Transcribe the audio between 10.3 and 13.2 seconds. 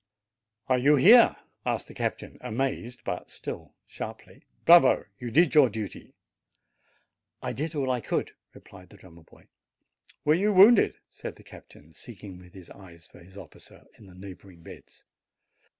you wounded?" said the captain, seeking with his eyes for